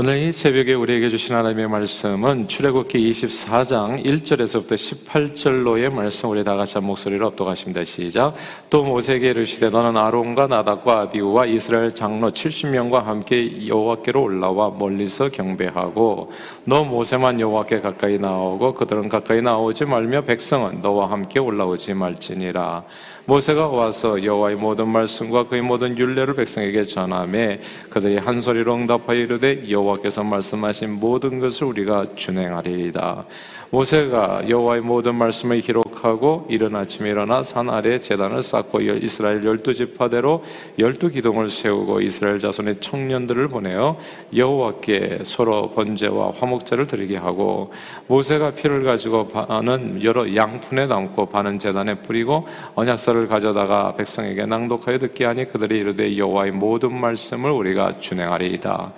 오늘 0.00 0.18
이 0.18 0.32
새벽에 0.32 0.74
우리에게 0.74 1.08
주신 1.08 1.34
하나님의 1.34 1.68
말씀은 1.68 2.46
출애굽기 2.46 3.10
24장 3.10 4.06
1절에서부터 4.06 4.74
18절로의 4.74 5.92
말씀 5.92 6.30
우리 6.30 6.44
다 6.44 6.54
같이 6.54 6.74
한 6.74 6.84
목소리로 6.84 7.26
엎도가십니다. 7.26 7.82
시작. 7.82 8.34
또 8.70 8.84
모세에게 8.84 9.30
이르시되 9.30 9.70
너는 9.70 9.96
아론과 9.96 10.46
나답과 10.46 11.00
아비우와 11.00 11.46
이스라엘 11.46 11.92
장로 11.92 12.30
70명과 12.30 13.02
함께 13.02 13.66
여호와께로 13.66 14.22
올라와 14.22 14.70
멀리서 14.70 15.30
경배하고 15.30 16.30
너 16.64 16.84
모세만 16.84 17.40
여호와께 17.40 17.78
가까이 17.78 18.18
나오고 18.20 18.74
그들은 18.74 19.08
가까이 19.08 19.42
나오지 19.42 19.84
말며 19.86 20.22
백성은 20.22 20.80
너와 20.80 21.10
함께 21.10 21.40
올라오지 21.40 21.94
말지니라. 21.94 22.84
모세가 23.28 23.68
와서 23.68 24.24
여호와의 24.24 24.56
모든 24.56 24.88
말씀과 24.88 25.48
그의 25.48 25.60
모든 25.60 25.98
율례를 25.98 26.32
백성에게 26.32 26.84
전하매 26.84 27.60
그들이 27.90 28.16
한 28.16 28.40
소리로 28.40 28.74
응답하여 28.74 29.18
이르되 29.18 29.68
여호와께서 29.68 30.24
말씀하신 30.24 30.92
모든 30.92 31.38
것을 31.38 31.66
우리가 31.66 32.06
준행하리이다. 32.16 33.26
모세가 33.70 34.48
여호와의 34.48 34.80
모든 34.80 35.14
말씀을 35.16 35.60
기록하고 35.60 36.46
이른 36.48 36.74
아침에 36.74 37.10
일어나 37.10 37.42
산 37.42 37.68
아래 37.68 37.98
제단을 37.98 38.42
쌓고 38.42 38.80
이스라엘 38.80 39.44
열두 39.44 39.74
지파대로 39.74 40.42
열두 40.78 41.10
기둥을 41.10 41.50
세우고 41.50 42.00
이스라엘 42.00 42.38
자손의 42.38 42.80
청년들을 42.80 43.48
보내어 43.48 43.98
여호와께 44.34 45.20
서로 45.24 45.70
번제와 45.72 46.32
화목제를 46.38 46.86
드리게 46.86 47.18
하고 47.18 47.70
모세가 48.06 48.52
피를 48.52 48.84
가지고 48.84 49.28
반은 49.28 50.02
여러 50.02 50.34
양푼에 50.34 50.88
담고 50.88 51.26
반은 51.26 51.58
제단에 51.58 51.96
뿌리고 51.96 52.46
언약서를 52.74 53.28
가져다가 53.28 53.94
백성에게 53.96 54.46
낭독하여 54.46 54.98
듣게 54.98 55.26
하니 55.26 55.46
그들이 55.46 55.78
이르되 55.78 56.16
여호와의 56.16 56.52
모든 56.52 56.98
말씀을 56.98 57.50
우리가 57.50 58.00
준행하리이다. 58.00 58.92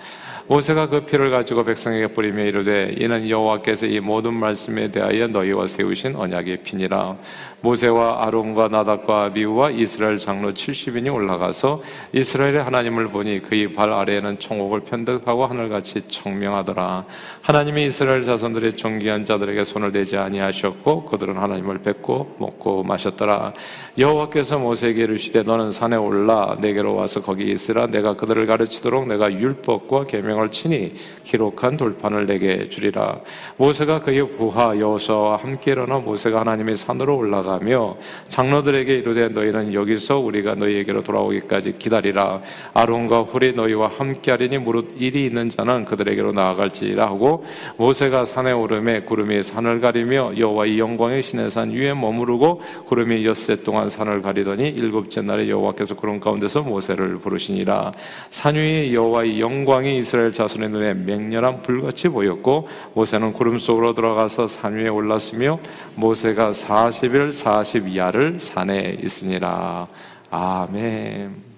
모세가 0.51 0.89
그 0.89 1.05
피를 1.05 1.31
가지고 1.31 1.63
백성에게 1.63 2.07
뿌리며 2.07 2.43
이르되 2.43 2.93
이는 2.97 3.29
여호와께서 3.29 3.85
이 3.85 4.01
모든 4.01 4.33
말씀에 4.33 4.91
대하여 4.91 5.27
너희와 5.27 5.65
세우신 5.65 6.17
언약의 6.17 6.57
피니라 6.57 7.15
모세와 7.61 8.25
아론과 8.25 8.69
나답과 8.69 9.25
아비우와 9.25 9.71
이스라엘 9.71 10.17
장로 10.17 10.51
70인이 10.51 11.13
올라가서 11.13 11.81
이스라엘의 12.11 12.63
하나님을 12.63 13.09
보니 13.09 13.41
그의 13.43 13.73
발 13.73 13.93
아래에는 13.93 14.39
총옥을 14.39 14.81
편득하고 14.81 15.45
하늘같이 15.45 16.07
청명하더라. 16.07 17.05
하나님이 17.41 17.85
이스라엘 17.85 18.23
자손들의 18.23 18.77
존귀한 18.77 19.25
자들에게 19.25 19.63
손을 19.63 19.91
대지 19.91 20.17
아니하셨고 20.17 21.05
그들은 21.05 21.37
하나님을 21.37 21.79
뵙고 21.79 22.35
먹고 22.39 22.83
마셨더라. 22.83 23.53
여호와께서 23.97 24.57
모세에게 24.57 25.03
이르시되 25.03 25.43
너는 25.43 25.71
산에 25.71 25.95
올라 25.95 26.57
내게로 26.59 26.95
와서 26.95 27.21
거기 27.21 27.51
있으라. 27.51 27.87
내가 27.87 28.15
그들을 28.15 28.47
가르치도록 28.47 29.07
내가 29.07 29.31
율법과 29.31 30.05
계명을 30.05 30.49
치니 30.49 30.95
기록한 31.23 31.77
돌판을 31.77 32.25
내게 32.25 32.69
주리라. 32.69 33.19
모세가 33.57 34.01
그의 34.01 34.27
부하 34.37 34.77
여호수아와 34.79 35.37
함께 35.37 35.71
일어나 35.71 35.99
모세가 35.99 36.39
하나님의 36.39 36.75
산으로 36.75 37.17
올라가 37.17 37.50
나가며 37.51 37.97
장로들에게 38.27 38.97
이르되 38.97 39.27
너희는 39.29 39.73
여기서 39.73 40.19
우리가 40.19 40.55
너희에게로 40.55 41.03
돌아오기까지 41.03 41.75
기다리라. 41.77 42.41
아론과 42.73 43.21
홀이 43.21 43.53
너희와 43.53 43.91
함께하리니 43.97 44.59
무릇 44.59 44.95
일이 44.97 45.25
있는 45.25 45.49
자는 45.49 45.85
그들에게로 45.85 46.31
나아갈지라 46.31 47.05
하고 47.05 47.43
모세가 47.77 48.25
산에 48.25 48.51
오름에 48.51 49.01
구름이 49.01 49.43
산을 49.43 49.81
가리며 49.81 50.33
여호와의 50.37 50.79
영광의 50.79 51.23
신의 51.23 51.51
산 51.51 51.71
위에 51.71 51.93
머무르고 51.93 52.61
구름이 52.85 53.25
엿새 53.25 53.63
동안 53.63 53.89
산을 53.89 54.21
가리더니 54.21 54.69
일곱째 54.69 55.21
날에 55.21 55.49
여호와께서 55.49 55.95
구름 55.95 56.19
가운데서 56.19 56.61
모세를 56.61 57.17
부르시니라. 57.17 57.91
산 58.29 58.55
위에 58.55 58.93
여호와의 58.93 59.41
영광이 59.41 59.97
이스라엘 59.97 60.31
자손의 60.31 60.69
눈에 60.69 60.93
맹렬한 60.93 61.61
불같이 61.61 62.07
보였고 62.07 62.67
모세는 62.93 63.33
구름 63.33 63.57
속으로 63.57 63.93
들어가서 63.93 64.47
산 64.47 64.75
위에 64.75 64.87
올랐으며 64.87 65.59
모세가 65.95 66.51
40일 66.51 67.31
42야를 67.41 68.39
산에 68.39 68.97
있으니라. 69.01 69.87
아멘. 70.29 71.51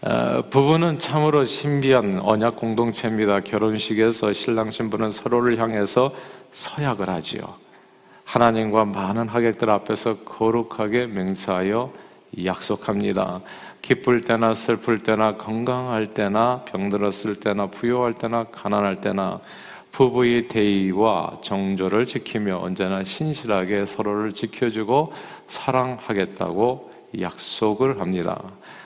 어, 0.00 0.42
부부는 0.48 0.98
참으로 0.98 1.44
신비한 1.44 2.20
언약 2.22 2.56
공동체입니다. 2.56 3.40
결혼식에서 3.40 4.32
신랑 4.32 4.70
신부는 4.70 5.10
서로를 5.10 5.58
향해서 5.58 6.14
서약을 6.52 7.08
하지요. 7.10 7.42
하나님과 8.24 8.84
많은 8.84 9.28
하객들 9.28 9.70
앞에서 9.70 10.18
거룩하게 10.18 11.06
맹세하여 11.06 11.92
약속합니다. 12.44 13.40
기쁠 13.82 14.22
때나 14.22 14.54
슬플 14.54 15.02
때나 15.02 15.36
건강할 15.36 16.08
때나 16.08 16.62
병들었을 16.66 17.36
때나 17.40 17.68
부유할 17.68 18.14
때나 18.14 18.44
가난할 18.44 19.00
때나 19.00 19.40
부부의 19.98 20.46
대의와 20.46 21.38
정조를 21.42 22.06
지키며 22.06 22.58
언제나 22.58 23.02
신실하게 23.02 23.84
서로를 23.84 24.32
지켜주고 24.32 25.12
사랑하겠다고 25.48 26.92
약속을 27.20 28.00
합니다. 28.00 28.40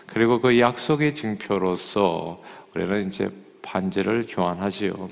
그리고 0.06 0.40
그 0.40 0.58
약속의 0.58 1.14
증표로서 1.14 2.40
우리는 2.74 3.08
이제 3.08 3.28
반지를 3.60 4.24
교환하지요. 4.26 5.10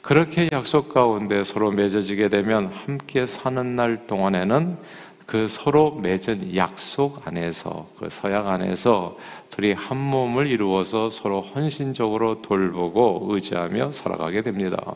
그렇게 0.00 0.48
약속 0.52 0.94
가운데 0.94 1.44
서로 1.44 1.70
맺어지게 1.70 2.30
되면 2.30 2.72
함께 2.72 3.26
사는 3.26 3.76
날 3.76 4.06
동안에는 4.06 4.78
그 5.26 5.48
서로 5.48 5.96
맺은 5.96 6.54
약속 6.54 7.26
안에서 7.26 7.88
그 7.98 8.08
서약 8.08 8.48
안에서 8.48 9.16
둘이 9.50 9.72
한 9.72 9.98
몸을 9.98 10.46
이루어서 10.46 11.10
서로 11.10 11.40
헌신적으로 11.40 12.42
돌보고 12.42 13.26
의지하며 13.30 13.90
살아가게 13.90 14.42
됩니다. 14.42 14.94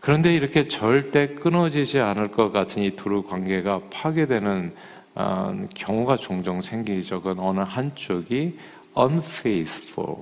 그런데 0.00 0.34
이렇게 0.34 0.66
절대 0.66 1.28
끊어지지 1.28 2.00
않을 2.00 2.32
것 2.32 2.52
같은 2.52 2.82
이 2.82 2.96
둘의 2.96 3.24
관계가 3.24 3.82
파괴되는 3.90 4.74
어, 5.14 5.64
경우가 5.74 6.16
종종 6.16 6.60
생기죠. 6.60 7.22
그건 7.22 7.38
어느 7.38 7.60
한쪽이 7.60 8.58
unfaithful, 8.96 10.18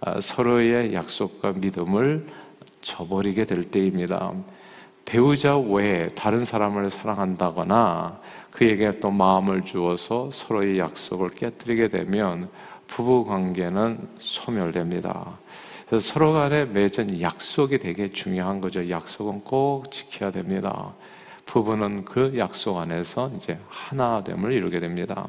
어, 0.00 0.20
서로의 0.20 0.92
약속과 0.92 1.52
믿음을 1.52 2.26
저버리게 2.82 3.46
될 3.46 3.70
때입니다. 3.70 4.32
배우자 5.04 5.58
외에 5.58 6.08
다른 6.10 6.44
사람을 6.44 6.90
사랑한다거나 6.90 8.20
그에게 8.50 8.98
또 9.00 9.10
마음을 9.10 9.62
주어서 9.62 10.30
서로의 10.32 10.78
약속을 10.78 11.30
깨뜨리게 11.30 11.88
되면 11.88 12.48
부부 12.86 13.24
관계는 13.24 13.98
소멸됩니다. 14.18 15.38
그래서 15.88 16.12
서로 16.12 16.32
간에 16.32 16.64
맺은 16.66 17.20
약속이 17.20 17.78
되게 17.78 18.10
중요한 18.10 18.60
거죠. 18.60 18.88
약속은 18.88 19.42
꼭 19.44 19.90
지켜야 19.90 20.30
됩니다. 20.30 20.94
부부는 21.46 22.04
그 22.04 22.34
약속 22.38 22.78
안에서 22.78 23.30
이제 23.36 23.58
하나됨을 23.68 24.52
이루게 24.52 24.80
됩니다. 24.80 25.28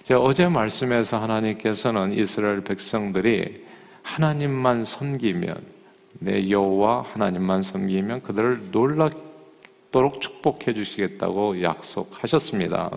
이제 0.00 0.14
어제 0.14 0.46
말씀에서 0.46 1.20
하나님께서는 1.20 2.12
이스라엘 2.12 2.62
백성들이 2.62 3.64
하나님만 4.02 4.84
섬기면 4.84 5.77
내 6.18 6.50
여호와 6.50 7.02
하나님만 7.12 7.62
섬기면 7.62 8.22
그들을 8.22 8.70
놀랍도록 8.72 10.20
축복해 10.20 10.74
주시겠다고 10.74 11.62
약속하셨습니다. 11.62 12.90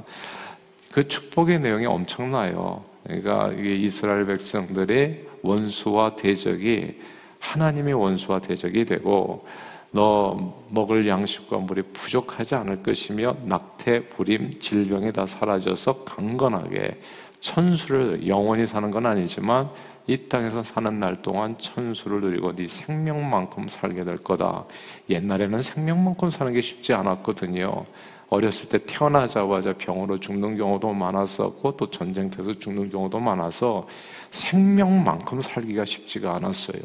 그 0.91 1.07
축복의 1.07 1.59
내용이 1.59 1.85
엄청나요. 1.85 2.83
그러니까 3.03 3.51
이스라엘 3.53 4.25
백성들의 4.25 5.27
원수와 5.41 6.15
대적이 6.15 6.99
하나님의 7.39 7.93
원수와 7.93 8.39
대적이 8.39 8.85
되고 8.85 9.45
너 9.91 10.53
먹을 10.69 11.07
양식과 11.07 11.57
물이 11.57 11.81
부족하지 11.93 12.55
않을 12.55 12.83
것이며 12.83 13.35
낙태, 13.45 14.07
불임, 14.09 14.59
질병이 14.59 15.11
다 15.11 15.25
사라져서 15.25 16.05
강건하게 16.05 16.99
천수를 17.39 18.27
영원히 18.27 18.65
사는 18.65 18.89
건 18.89 19.05
아니지만 19.05 19.69
이 20.07 20.17
땅에서 20.29 20.63
사는 20.63 20.99
날 20.99 21.21
동안 21.21 21.57
천수를 21.57 22.21
누리고 22.21 22.55
네 22.55 22.67
생명만큼 22.67 23.67
살게 23.67 24.03
될 24.03 24.17
거다. 24.17 24.65
옛날에는 25.09 25.61
생명만큼 25.61 26.31
사는 26.31 26.51
게 26.53 26.61
쉽지 26.61 26.93
않았거든요. 26.93 27.85
어렸을 28.29 28.69
때 28.69 28.77
태어나자마자 28.77 29.73
병으로 29.73 30.17
죽는 30.17 30.55
경우도 30.55 30.93
많았었고 30.93 31.75
또 31.75 31.89
전쟁터에서 31.89 32.53
죽는 32.59 32.89
경우도 32.89 33.19
많아서 33.19 33.87
생명만큼 34.31 35.41
살기가 35.41 35.83
쉽지가 35.83 36.35
않았어요. 36.35 36.81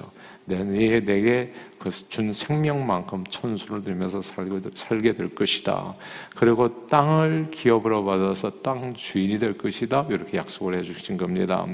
내, 0.46 0.64
내게 0.64 1.52
그 1.79 1.90
준 2.08 2.32
생명만큼 2.32 3.25
천수를 3.29 3.85
들면서 3.85 4.23
살게 4.23 5.14
될 5.14 5.35
것이다. 5.35 5.94
그리고 6.35 6.87
땅을 6.88 7.50
기업으로 7.52 8.05
받아서 8.05 8.50
땅 8.62 8.94
주인이 8.94 9.38
될 9.38 9.56
것이다. 9.56 10.06
이렇게 10.11 10.38
약속을 10.38 10.79
해주신 10.79 11.17
겁니다. 11.17 11.64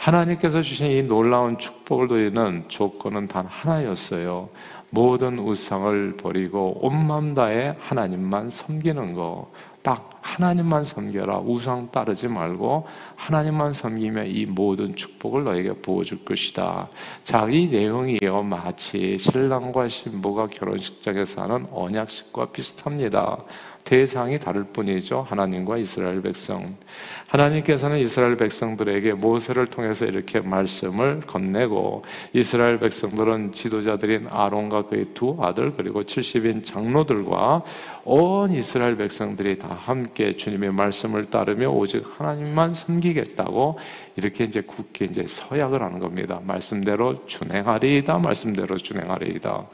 하나님께서 0.00 0.62
주신 0.62 0.90
이 0.90 1.02
놀라운 1.02 1.58
축복을 1.58 2.08
누리는 2.08 2.64
조건은 2.68 3.28
단 3.28 3.44
하나였어요. 3.46 4.48
모든 4.88 5.38
우상을 5.38 6.16
버리고 6.16 6.78
온맘 6.80 7.34
다해 7.34 7.76
하나님만 7.78 8.48
섬기는 8.48 9.12
거. 9.12 9.50
딱 9.82 10.10
하나님만 10.22 10.84
섬겨라. 10.84 11.40
우상 11.40 11.90
따르지 11.90 12.28
말고 12.28 12.86
하나님만 13.16 13.74
섬기면 13.74 14.26
이 14.26 14.46
모든 14.46 14.96
축복을 14.96 15.44
너에게 15.44 15.72
부어줄 15.74 16.24
것이다. 16.24 16.88
자, 17.22 17.46
이 17.50 17.66
내용이요. 17.66 18.42
마치 18.42 19.18
신랑과 19.18 19.88
신부가 19.88 20.48
결혼식장에서 20.48 21.42
하는 21.42 21.66
언약식과 21.72 22.46
비슷합니다. 22.52 23.38
대상이 23.90 24.38
다를 24.38 24.62
뿐이죠. 24.62 25.26
하나님과 25.28 25.76
이스라엘 25.78 26.22
백성. 26.22 26.76
하나님께서는 27.26 27.98
이스라엘 27.98 28.36
백성들에게 28.36 29.14
모세를 29.14 29.66
통해서 29.66 30.04
이렇게 30.04 30.38
말씀을 30.38 31.22
건네고 31.26 32.04
이스라엘 32.32 32.78
백성들은 32.78 33.50
지도자들인 33.50 34.28
아론과 34.30 34.82
그의 34.82 35.06
두 35.14 35.36
아들 35.40 35.72
그리고 35.72 36.04
70인 36.04 36.64
장로들과 36.64 37.64
온 38.04 38.52
이스라엘 38.52 38.96
백성들이 38.96 39.58
다 39.58 39.76
함께 39.80 40.36
주님의 40.36 40.72
말씀을 40.72 41.24
따르며 41.24 41.70
오직 41.70 42.04
하나님만 42.16 42.74
섬기겠다고 42.74 43.76
이렇게 44.14 44.44
이제 44.44 44.60
굳게 44.60 45.06
이제 45.06 45.26
서약을 45.26 45.82
하는 45.82 45.98
겁니다. 45.98 46.40
말씀대로 46.44 47.26
준행하리이다. 47.26 48.18
말씀대로 48.18 48.76
준행하리이다. 48.76 49.66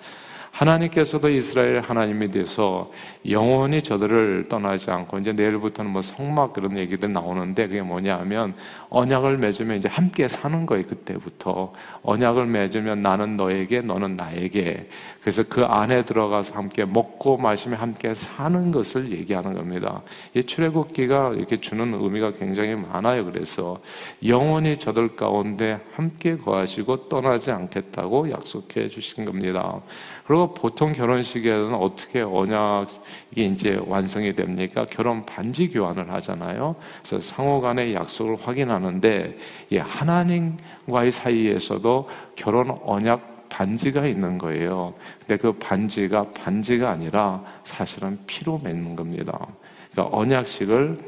하나님께서도 0.57 1.29
이스라엘 1.29 1.81
하나님이 1.81 2.31
돼서 2.31 2.91
영원히 3.29 3.83
저들을 3.83 4.47
떠나지 4.49 4.91
않고 4.91 5.19
이제 5.19 5.33
내일부터는 5.33 5.91
뭐 5.91 6.01
성막 6.01 6.55
그런 6.55 6.79
얘기들 6.79 7.13
나오는데 7.13 7.69
그게 7.69 7.83
뭐냐 7.83 8.19
하면 8.21 8.55
언약을 8.89 9.37
맺으면 9.37 9.77
이제 9.77 9.89
함께 9.89 10.29
사는 10.29 10.65
거예요. 10.65 10.87
그때부터 10.87 11.73
언약을 12.03 12.47
맺으면 12.47 13.03
나는 13.03 13.37
너에게 13.37 13.83
너는 13.83 14.17
나에게 14.17 14.89
그래서 15.21 15.43
그 15.47 15.63
안에 15.65 16.05
들어가서 16.05 16.55
함께 16.55 16.85
먹고 16.87 17.37
마시며 17.37 17.77
함께 17.77 18.15
사는 18.15 18.71
것을 18.71 19.13
얘기하는 19.13 19.55
겁니다. 19.55 20.03
이 20.35 20.43
출애굽기가 20.43 21.35
이렇게 21.35 21.61
주는 21.61 21.93
의미가 21.93 22.33
굉장히 22.33 22.75
많아요. 22.77 23.27
그래서 23.27 23.79
영원히 24.25 24.79
저들 24.79 25.17
가운데 25.17 25.81
함께 25.95 26.37
거하시고 26.37 27.09
떠나지 27.09 27.51
않겠다고 27.51 28.31
약속해 28.31 28.89
주신 28.89 29.27
겁니다. 29.27 29.81
그리고 30.27 30.53
보통 30.55 30.93
결혼식에는 30.93 31.75
어떻게 31.75 32.21
언약이 32.21 32.97
이제 33.37 33.81
완성이 33.87 34.35
됩니까? 34.35 34.85
결혼 34.91 35.25
반지 35.25 35.69
교환을 35.69 36.13
하잖아요. 36.13 36.75
그래서 36.99 37.21
상호 37.21 37.61
간의 37.61 37.95
약속을 37.95 38.37
확인하는데 38.43 39.39
하나님과의 39.79 41.13
사이에서도 41.13 42.09
결혼 42.35 42.77
언약 42.83 43.49
반지가 43.49 44.07
있는 44.07 44.39
거예요. 44.39 44.95
근데 45.21 45.37
그 45.37 45.53
반지가 45.53 46.33
반지가 46.33 46.91
아니라 46.91 47.45
사실은 47.63 48.19
피로 48.27 48.59
맺는 48.59 48.97
겁니다. 48.97 49.47
그러니까 49.93 50.17
언약식을 50.17 50.99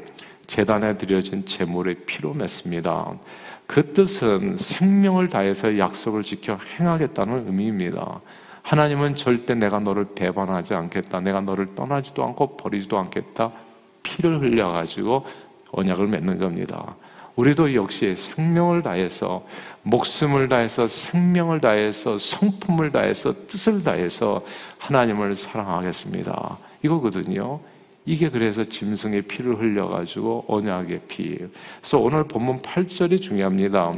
재단에 0.47 0.97
드려진 0.97 1.45
제물의 1.45 2.05
피로 2.05 2.33
맺습니다. 2.33 3.11
그 3.67 3.93
뜻은 3.93 4.55
생명을 4.57 5.27
다해서 5.29 5.77
약속을 5.77 6.23
지켜 6.23 6.57
행하겠다는 6.79 7.47
의미입니다. 7.47 8.21
하나님은 8.69 9.15
절대 9.15 9.55
내가 9.55 9.79
너를 9.79 10.09
배반하지 10.13 10.75
않겠다. 10.75 11.21
내가 11.21 11.41
너를 11.41 11.73
떠나지도 11.73 12.23
않고 12.23 12.55
버리지도 12.55 12.99
않겠다. 12.99 13.51
피를 14.03 14.39
흘려가지고 14.41 15.25
언약을 15.71 16.05
맺는 16.05 16.37
겁니다. 16.37 16.95
우리도 17.35 17.73
역시 17.73 18.15
생명을 18.15 18.83
다해서, 18.83 19.43
목숨을 19.81 20.49
다해서, 20.49 20.87
생명을 20.87 21.61
다해서, 21.61 22.19
성품을 22.19 22.91
다해서, 22.91 23.33
뜻을 23.47 23.81
다해서 23.81 24.45
하나님을 24.77 25.35
사랑하겠습니다. 25.35 26.57
이거거든요. 26.83 27.61
이게 28.05 28.29
그래서 28.29 28.63
짐승의 28.63 29.23
피를 29.23 29.59
흘려가지고 29.59 30.45
언약의 30.47 31.01
피. 31.07 31.37
그래서 31.79 31.99
오늘 31.99 32.23
본문 32.23 32.61
8절이 32.61 33.21
중요합니다. 33.21 33.93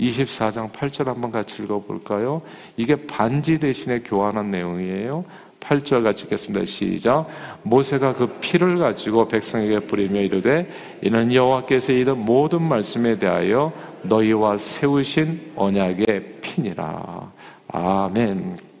24장 0.00 0.72
8절 0.72 1.04
한번 1.04 1.30
같이 1.30 1.62
읽어볼까요? 1.62 2.42
이게 2.76 2.96
반지 3.06 3.58
대신에 3.60 4.00
교환한 4.00 4.50
내용이에요. 4.50 5.24
8절 5.60 6.02
같이 6.02 6.24
읽겠습니다. 6.24 6.64
시작. 6.64 7.28
모세가 7.62 8.14
그 8.14 8.26
피를 8.40 8.78
가지고 8.78 9.28
백성에게 9.28 9.80
뿌리며 9.80 10.20
이르되 10.20 10.68
이는 11.02 11.32
여호와께서 11.32 11.92
이른 11.92 12.18
모든 12.18 12.62
말씀에 12.62 13.18
대하여 13.18 13.72
너희와 14.02 14.56
세우신 14.56 15.52
언약의 15.54 16.38
피니라. 16.40 17.30
아멘. 17.68 18.71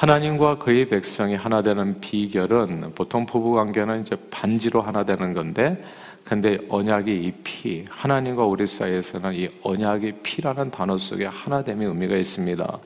하나님과 0.00 0.56
그의 0.56 0.88
백성이 0.88 1.34
하나 1.34 1.60
되는 1.60 2.00
비결은 2.00 2.92
보통 2.94 3.26
부부 3.26 3.52
관계는 3.52 4.00
이제 4.00 4.16
반지로 4.30 4.80
하나 4.80 5.04
되는 5.04 5.34
건데 5.34 5.84
근데 6.24 6.58
언약의 6.70 7.22
이 7.22 7.32
피, 7.44 7.84
하나님과 7.86 8.46
우리 8.46 8.66
사이에서는 8.66 9.34
이 9.34 9.50
언약의 9.62 10.20
피라는 10.22 10.70
단어 10.70 10.96
속에 10.96 11.26
하나됨의 11.26 11.86
의미가 11.86 12.16
있습니다. 12.16 12.78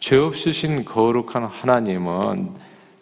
죄 0.00 0.16
없으신 0.16 0.84
거룩한 0.84 1.44
하나님은 1.44 2.50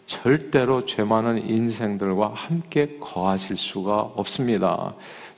절대로 0.05 0.85
죄 0.85 1.03
많은 1.03 1.49
인생들과 1.49 2.33
함께 2.35 2.97
거하실 2.99 3.57
수가 3.57 4.11
없습니다. 4.15 4.93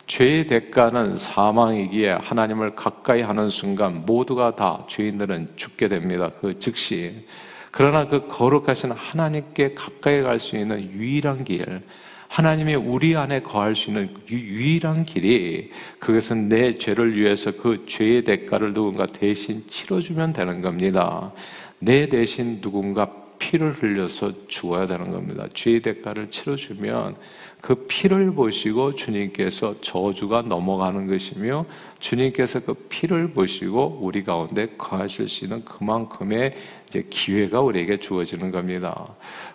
죄의 0.08 0.48
대가는 0.48 1.16
사망이기에 1.16 2.12
하나님을 2.12 2.76
가까이 2.76 3.22
하는 3.22 3.48
순간 3.48 4.06
모두가 4.06 4.58
다 4.58 4.84
죄인들은 4.90 5.54
죽게 5.56 5.88
됩니다. 5.88 6.30
그 6.42 6.60
즉시. 6.60 7.26
그러나 7.72 8.08
그 8.08 8.28
거룩하신 8.28 8.92
하나님께 8.92 9.74
가까이 9.74 10.22
갈 10.22 10.40
수 10.40 10.58
있는 10.58 10.92
유일한 10.92 11.44
길, 11.44 11.82
하나님이 12.28 12.76
우리 12.76 13.16
안에 13.18 13.42
거할 13.42 13.76
수 13.76 13.90
있는 13.90 14.14
유일한 14.30 15.04
길이 15.06 15.70
그것은 16.00 16.48
내 16.48 16.76
죄를 16.76 17.18
위해서 17.18 17.52
그 17.52 17.86
죄의 17.88 18.24
대가를 18.24 18.74
누군가 18.74 19.06
대신 19.06 19.66
치러주면 19.68 20.32
되는 20.32 20.62
겁니다. 20.62 21.34
내 21.80 22.08
대신 22.08 22.62
누군가 22.62 23.21
피를 23.42 23.74
흘려서 23.74 24.32
죽어야 24.48 24.86
되는 24.86 25.10
겁니다. 25.10 25.48
죄의 25.52 25.82
대가를 25.82 26.30
치러주면 26.30 27.16
그 27.60 27.74
피를 27.88 28.32
보시고 28.32 28.94
주님께서 28.94 29.82
저주가 29.82 30.44
넘어가는 30.44 31.08
것이며 31.08 31.66
주님께서 32.00 32.60
그 32.60 32.76
피를 32.88 33.32
보시고 33.32 33.98
우리 34.00 34.24
가운데 34.24 34.68
거하실 34.78 35.28
수 35.28 35.46
있는 35.46 35.66
그만큼의 35.66 36.56
이제 36.88 37.04
기회가 37.10 37.62
우리에게 37.62 37.98
주어지는 37.98 38.52
겁니다. 38.52 39.08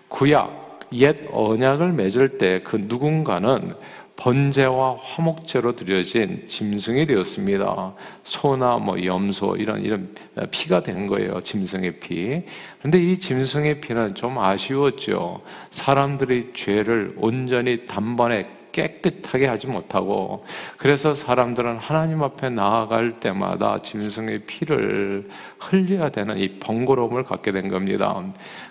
구약, 0.08 0.80
옛 0.92 1.16
언약을 1.30 1.92
맺을 1.92 2.38
때 2.38 2.60
그 2.64 2.76
누군가는 2.76 3.74
번제와 4.16 4.96
화목제로 4.98 5.76
드려진 5.76 6.44
짐승이 6.46 7.06
되었습니다. 7.06 7.94
소나 8.22 8.78
뭐 8.78 9.04
염소 9.04 9.56
이런 9.56 9.82
이런 9.82 10.14
피가 10.50 10.82
된 10.82 11.06
거예요. 11.06 11.40
짐승의 11.40 12.00
피. 12.00 12.42
근데 12.80 12.98
이 12.98 13.18
짐승의 13.18 13.80
피는 13.80 14.14
좀 14.14 14.38
아쉬웠죠. 14.38 15.42
사람들이 15.70 16.52
죄를 16.54 17.14
온전히 17.18 17.86
단번에 17.86 18.55
깨끗하게 18.76 19.46
하지 19.46 19.66
못하고 19.66 20.44
그래서 20.76 21.14
사람들은 21.14 21.78
하나님 21.78 22.22
앞에 22.22 22.50
나아갈 22.50 23.18
때마다 23.20 23.80
짐승의 23.80 24.40
피를 24.40 25.28
흘려야 25.58 26.10
되는 26.10 26.36
이 26.36 26.58
번거로움을 26.58 27.24
갖게 27.24 27.52
된 27.52 27.68
겁니다. 27.68 28.22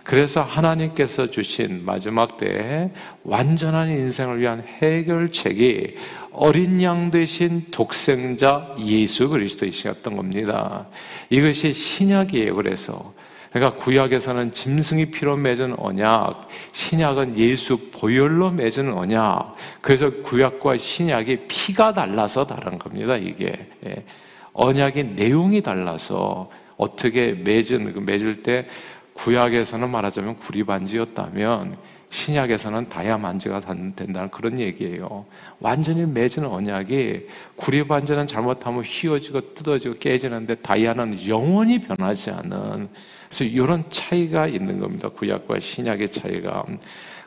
그래서 0.04 0.44
하나님께서 0.44 1.32
주신 1.32 1.84
마지막 1.86 2.38
때에 2.38 2.92
완전한 3.24 3.90
인생을 3.90 4.40
위한 4.40 4.64
해결책이 4.82 5.96
어린 6.32 6.84
양 6.84 7.10
대신 7.10 7.66
독생자 7.72 8.76
예수 8.78 9.30
그리스도이셨던 9.30 10.18
겁니다. 10.18 10.86
이것이 11.32 11.74
신약이에요. 11.74 12.56
그래서 12.56 13.15
그러니까 13.56 13.82
구약에서는 13.82 14.52
짐승이 14.52 15.12
피로 15.12 15.38
맺은 15.38 15.80
언약, 15.80 16.50
신약은 16.74 17.38
예수 17.38 17.90
보혈로 17.90 18.52
맺은 18.52 18.92
언약. 18.92 19.56
그래서 19.80 20.12
구약과 20.12 20.78
신약이 20.78 21.48
피가 21.48 21.94
달라서 21.94 22.48
다른 22.48 22.78
겁니다. 22.78 23.16
이게 23.16 23.70
예. 23.86 24.04
언약의 24.52 25.14
내용이 25.16 25.62
달라서 25.62 26.50
어떻게 26.76 27.32
맺은 27.32 27.94
그 27.94 28.00
맺을 28.00 28.44
때 28.44 28.68
구약에서는 29.14 29.90
말하자면 29.90 30.36
구리반지였다면 30.36 31.76
신약에서는 32.10 32.90
다이아만지가 32.90 33.62
된다는 33.96 34.30
그런 34.30 34.60
얘기예요. 34.60 35.26
완전히 35.60 36.06
맺은 36.06 36.46
언약이 36.46 37.28
구리반지는 37.56 38.28
잘못하면 38.28 38.84
휘어지고 38.84 39.54
뜯어지고 39.54 39.96
깨지는데 39.96 40.56
다이아는 40.56 41.28
영원히 41.28 41.80
변하지 41.80 42.32
않은 42.32 42.90
그래서 43.28 43.44
이런 43.44 43.84
차이가 43.90 44.48
있는 44.48 44.80
겁니다. 44.80 45.10
구약과 45.10 45.60
신약의 45.60 46.10
차이가. 46.10 46.64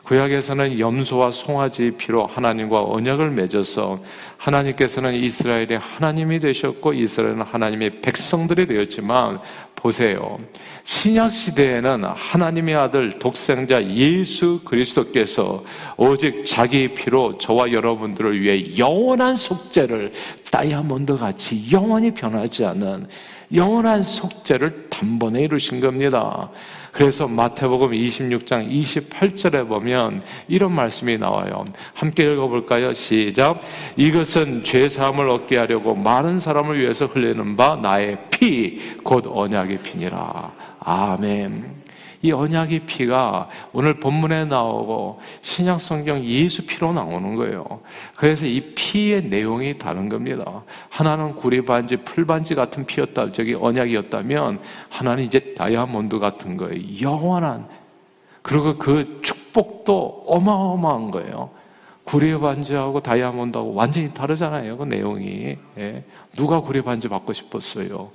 구약에서는 0.03 0.79
염소와 0.79 1.31
송아지 1.31 1.91
피로 1.97 2.25
하나님과 2.25 2.83
언약을 2.83 3.31
맺어서 3.31 3.99
하나님께서는 4.37 5.13
이스라엘의 5.13 5.77
하나님이 5.79 6.39
되셨고 6.39 6.93
이스라엘은 6.93 7.41
하나님의 7.41 8.01
백성들이 8.01 8.65
되었지만 8.65 9.39
보세요. 9.75 10.37
신약 10.83 11.31
시대에는 11.31 12.03
하나님의 12.03 12.75
아들 12.75 13.19
독생자 13.19 13.83
예수 13.85 14.59
그리스도께서 14.65 15.63
오직 15.95 16.45
자기 16.45 16.89
피로 16.89 17.37
저와 17.37 17.71
여러분들을 17.71 18.41
위해 18.41 18.77
영원한 18.77 19.35
속죄를 19.35 20.11
다이아몬드 20.51 21.15
같이 21.15 21.71
영원히 21.71 22.11
변하지 22.11 22.65
않는 22.65 23.07
영원한 23.53 24.03
속죄를 24.03 24.89
단번에 24.89 25.43
이루신 25.43 25.79
겁니다. 25.79 26.51
그래서 26.91 27.27
마태복음 27.27 27.91
26장 27.91 28.69
28절에 28.69 29.67
보면 29.67 30.23
이런 30.47 30.71
말씀이 30.71 31.17
나와요. 31.17 31.65
함께 31.93 32.31
읽어볼까요? 32.31 32.93
시작. 32.93 33.61
이것은 33.95 34.63
죄사함을 34.63 35.29
얻게 35.29 35.57
하려고 35.57 35.95
많은 35.95 36.39
사람을 36.39 36.79
위해서 36.79 37.05
흘리는 37.05 37.55
바 37.55 37.75
나의 37.75 38.17
피, 38.29 38.79
곧 39.03 39.25
언약의 39.27 39.81
피니라. 39.83 40.51
아멘. 40.79 41.79
이 42.21 42.31
언약의 42.31 42.81
피가 42.81 43.49
오늘 43.71 43.99
본문에 43.99 44.45
나오고 44.45 45.21
신약 45.41 45.79
성경 45.79 46.23
예수 46.23 46.65
피로 46.65 46.91
나오는 46.91 47.35
거예요. 47.35 47.65
그래서 48.15 48.45
이 48.45 48.59
피의 48.75 49.23
내용이 49.23 49.77
다른 49.77 50.09
겁니다. 50.09 50.63
하나는 50.89 51.35
구리 51.35 51.63
반지, 51.63 51.97
풀 51.97 52.25
반지 52.25 52.55
같은 52.55 52.85
피였다. 52.85 53.31
저기 53.31 53.53
언약이었다면 53.53 54.59
하나는 54.89 55.23
이제 55.23 55.53
다이아몬드 55.53 56.19
같은 56.19 56.57
거예요. 56.57 57.01
영원한 57.01 57.67
그리고 58.41 58.77
그 58.77 59.19
축복도 59.21 60.25
어마어마한 60.27 61.11
거예요. 61.11 61.51
구리 62.03 62.37
반지하고 62.37 63.01
다이아몬드하고 63.01 63.75
완전히 63.75 64.11
다르잖아요. 64.11 64.77
그 64.77 64.83
내용이. 64.83 65.55
예. 65.77 66.03
누가 66.35 66.59
구리 66.59 66.81
반지 66.81 67.07
받고 67.07 67.33
싶었어요? 67.33 68.09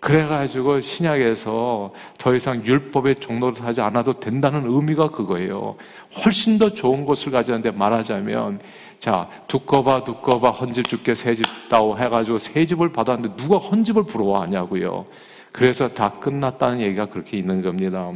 그래가지고 0.00 0.80
신약에서 0.80 1.92
더 2.18 2.34
이상 2.34 2.64
율법의 2.64 3.16
종로를 3.16 3.60
하지 3.64 3.80
않아도 3.80 4.20
된다는 4.20 4.64
의미가 4.66 5.10
그거예요. 5.10 5.76
훨씬 6.24 6.56
더 6.56 6.72
좋은 6.72 7.04
것을 7.04 7.32
가졌는데 7.32 7.72
말하자면, 7.72 8.60
자, 9.00 9.28
두꺼봐, 9.48 10.04
두꺼봐, 10.04 10.50
헌집 10.50 10.88
줄게, 10.88 11.14
새집 11.14 11.46
다오 11.68 11.98
해가지고 11.98 12.38
새집을 12.38 12.92
받았는데 12.92 13.36
누가 13.36 13.58
헌집을 13.58 14.04
부러워하냐고요. 14.04 15.06
그래서 15.50 15.88
다 15.88 16.10
끝났다는 16.20 16.80
얘기가 16.80 17.06
그렇게 17.06 17.36
있는 17.36 17.62
겁니다. 17.62 18.10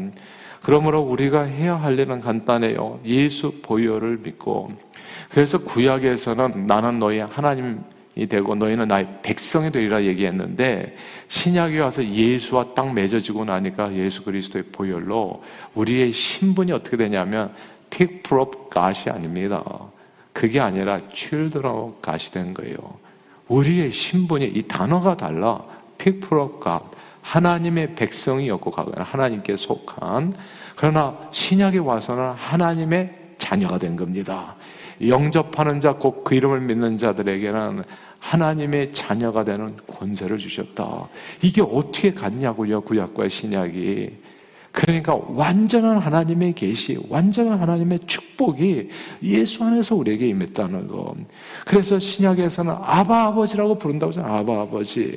그러므로 0.62 1.00
우리가 1.00 1.42
해야 1.42 1.74
할 1.74 1.98
일은 1.98 2.20
간단해요. 2.20 3.00
예수 3.04 3.60
보혈을 3.62 4.18
믿고. 4.18 4.70
그래서 5.28 5.58
구약에서는 5.58 6.66
나는 6.66 7.00
너희 7.00 7.18
하나님 7.18 7.80
이 8.14 8.26
되고 8.26 8.54
너희는 8.54 8.88
나의 8.88 9.20
백성이 9.22 9.70
되리라 9.70 10.02
얘기했는데 10.02 10.96
신약이 11.28 11.78
와서 11.78 12.06
예수와 12.06 12.74
딱 12.74 12.92
맺어지고 12.92 13.44
나니까 13.46 13.94
예수 13.94 14.22
그리스도의 14.22 14.64
보혈로 14.72 15.42
우리의 15.74 16.12
신분이 16.12 16.72
어떻게 16.72 16.96
되냐면 16.98 17.52
people 17.88 18.42
of 18.42 18.70
God이 18.70 19.10
아닙니다. 19.10 19.62
그게 20.32 20.60
아니라 20.60 21.00
children 21.12 21.74
of 21.74 21.94
God이 22.02 22.30
된 22.32 22.54
거예요. 22.54 22.76
우리의 23.48 23.92
신분이 23.92 24.46
이 24.46 24.62
단어가 24.62 25.16
달라. 25.16 25.62
people 25.98 26.42
of 26.42 26.62
God. 26.62 26.84
하나님의 27.22 27.94
백성이었고 27.94 28.72
하나님께 28.96 29.56
속한 29.56 30.34
그러나 30.74 31.16
신약에 31.30 31.78
와서는 31.78 32.32
하나님의 32.32 33.14
자녀가 33.38 33.78
된 33.78 33.96
겁니다. 33.96 34.56
영접하는 35.00 35.80
자, 35.80 35.94
꼭그 35.94 36.34
이름을 36.34 36.60
믿는 36.60 36.96
자들에게는 36.96 37.84
하나님의 38.18 38.92
자녀가 38.92 39.44
되는 39.44 39.76
권세를 39.86 40.38
주셨다. 40.38 41.08
이게 41.42 41.60
어떻게 41.60 42.12
갔냐고요, 42.12 42.82
구약과 42.82 43.28
신약이. 43.28 44.22
그러니까 44.72 45.18
완전한 45.28 45.98
하나님의 45.98 46.54
계시, 46.54 46.98
완전한 47.10 47.60
하나님의 47.60 47.98
축복이 48.06 48.88
예수 49.22 49.62
안에서 49.62 49.94
우리에게 49.94 50.28
임했다는 50.28 50.88
거. 50.88 51.14
그래서 51.66 51.98
신약에서는 51.98 52.72
아바 52.80 53.26
아버지라고 53.26 53.76
부른다고 53.76 54.10
하잖아요. 54.12 54.32
아바 54.32 54.62
아버지. 54.62 55.14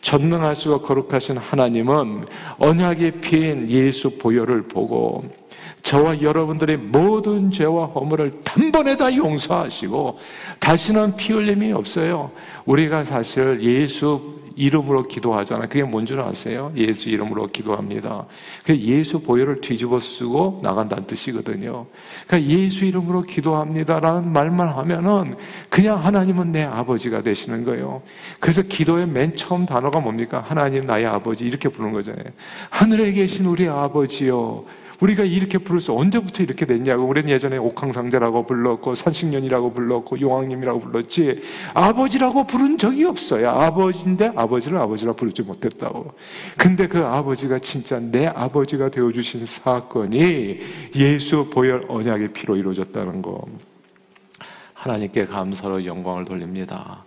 전능하시고 0.00 0.80
거룩하신 0.80 1.36
하나님은 1.36 2.24
언약의 2.58 3.20
피인 3.20 3.68
예수 3.68 4.16
보혈을 4.18 4.62
보고 4.62 5.24
저와 5.86 6.20
여러분들의 6.20 6.78
모든 6.78 7.52
죄와 7.52 7.86
허물을 7.86 8.42
단번에 8.42 8.96
다 8.96 9.14
용서하시고 9.14 10.18
다시는 10.58 11.14
피 11.14 11.32
흘림이 11.32 11.72
없어요. 11.72 12.32
우리가 12.64 13.04
사실 13.04 13.60
예수 13.62 14.34
이름으로 14.56 15.04
기도하잖아요. 15.04 15.68
그게 15.68 15.84
뭔 15.84 16.04
줄 16.04 16.18
아세요? 16.18 16.72
예수 16.76 17.08
이름으로 17.08 17.46
기도합니다. 17.48 18.26
그 18.64 18.76
예수 18.76 19.20
보혈을 19.20 19.60
뒤집어 19.60 20.00
쓰고 20.00 20.58
나간다는 20.60 21.06
뜻이거든요. 21.06 21.86
그러니까 22.26 22.50
예수 22.50 22.84
이름으로 22.84 23.22
기도합니다라는 23.22 24.32
말만 24.32 24.68
하면은 24.68 25.36
그냥 25.68 26.04
하나님은 26.04 26.50
내 26.50 26.64
아버지가 26.64 27.22
되시는 27.22 27.64
거예요. 27.64 28.02
그래서 28.40 28.62
기도의 28.62 29.06
맨 29.06 29.36
처음 29.36 29.66
단어가 29.66 30.00
뭡니까? 30.00 30.42
하나님 30.44 30.84
나의 30.84 31.06
아버지 31.06 31.44
이렇게 31.44 31.68
부르는 31.68 31.92
거잖아요. 31.92 32.24
하늘에 32.70 33.12
계신 33.12 33.46
우리 33.46 33.68
아버지요. 33.68 34.64
우리가 35.00 35.24
이렇게 35.24 35.58
부를 35.58 35.80
수 35.80 35.92
언제부터 35.92 36.42
이렇게 36.42 36.66
됐냐고. 36.66 37.04
우리는 37.04 37.28
예전에 37.28 37.56
옥황상제라고 37.58 38.46
불렀고 38.46 38.94
산식년이라고 38.94 39.72
불렀고 39.72 40.20
용왕님이라고 40.20 40.80
불렀지. 40.80 41.40
아버지라고 41.74 42.46
부른 42.46 42.78
적이 42.78 43.04
없어요. 43.04 43.50
아버지인데 43.50 44.32
아버지를 44.34 44.78
아버지라 44.78 45.12
부르지 45.12 45.42
못했다고. 45.42 46.12
근데 46.56 46.86
그 46.86 47.04
아버지가 47.04 47.58
진짜 47.58 47.98
내 47.98 48.26
아버지가 48.26 48.90
되어주신 48.90 49.46
사건이 49.46 50.58
예수 50.96 51.50
보혈 51.50 51.86
언약의 51.88 52.32
피로 52.32 52.56
이루어졌다는 52.56 53.22
거. 53.22 53.44
하나님께 54.74 55.26
감사로 55.26 55.84
영광을 55.84 56.24
돌립니다 56.24 57.04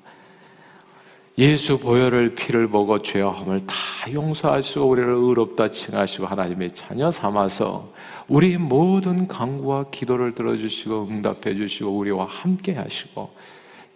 예수 1.39 1.79
보혈을 1.79 2.35
피를 2.35 2.67
먹어 2.67 3.01
죄함을 3.01 3.65
다 3.65 3.73
용서하시고 4.11 4.85
우리를 4.85 5.09
의롭다 5.09 5.71
칭하시고 5.71 6.25
하나님의 6.25 6.71
자녀 6.71 7.11
삼아서 7.11 7.93
우리 8.27 8.57
모든 8.57 9.25
강구와 9.25 9.85
기도를 9.89 10.33
들어주시고 10.33 11.07
응답해 11.09 11.55
주시고 11.55 11.97
우리와 11.97 12.25
함께 12.25 12.73
하시고 12.73 13.33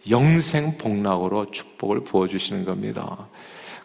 영생 0.09 0.77
복락으로 0.77 1.51
축복을 1.51 2.05
부어 2.05 2.29
주시는 2.29 2.63
겁니다. 2.63 3.27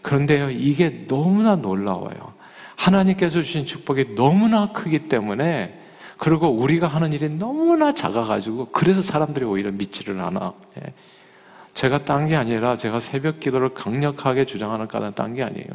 그런데요, 0.03 0.51
이게 0.51 1.09
너무나 1.09 1.57
놀라워요. 1.57 2.35
하나님께서 2.77 3.43
주신 3.43 3.67
축복이 3.67 4.15
너무나 4.15 4.71
크기 4.71 5.09
때문에 5.09 5.77
그리고 6.17 6.49
우리가 6.49 6.87
하는 6.87 7.13
일이 7.13 7.29
너무나 7.29 7.93
작아가지고 7.93 8.67
그래서 8.71 9.03
사람들이 9.03 9.45
오히려 9.45 9.73
믿지를 9.73 10.21
않아. 10.21 10.53
예. 11.79 11.81
제가 11.81 12.05
딴 12.05 12.29
게 12.29 12.37
아니라 12.37 12.77
제가 12.77 13.01
새벽 13.01 13.41
기도를 13.41 13.71
강력하게 13.71 14.45
주장하는 14.45 14.89
까는 14.89 15.15
딴게 15.15 15.43
아니에요. 15.43 15.69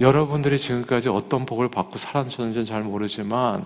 여러분들이 0.00 0.58
지금까지 0.58 1.08
어떤 1.08 1.46
복을 1.46 1.68
받고 1.68 1.98
살았는지는 1.98 2.64
잘 2.64 2.82
모르지만 2.82 3.64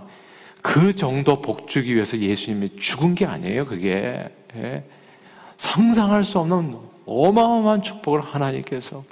그 0.61 0.95
정도 0.95 1.41
복 1.41 1.69
주기 1.69 1.95
위해서 1.95 2.19
예수님이 2.19 2.77
죽은 2.77 3.15
게 3.15 3.25
아니에요, 3.25 3.67
그게. 3.67 4.29
예? 4.57 4.85
상상할 5.57 6.25
수 6.25 6.39
없는 6.39 6.77
어마어마한 7.07 7.83
축복을 7.83 8.21
하나님께서 8.21 9.05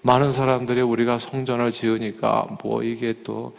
많은 0.00 0.32
사람들이 0.32 0.80
우리가 0.80 1.18
성전을 1.18 1.70
지으니까 1.70 2.58
뭐 2.62 2.82
이게 2.82 3.14
또 3.22 3.56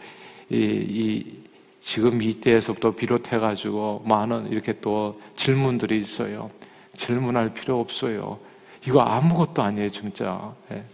이, 0.50 0.56
이 0.56 1.44
지금 1.80 2.20
이때에서부터 2.20 2.90
비롯해가지고 2.90 4.04
많은 4.06 4.50
이렇게 4.50 4.80
또 4.80 5.20
질문들이 5.34 5.98
있어요. 5.98 6.50
질문할 6.96 7.54
필요 7.54 7.80
없어요. 7.80 8.38
이거 8.86 9.00
아무것도 9.00 9.62
아니에요, 9.62 9.88
진짜. 9.88 10.52
예. 10.72 10.84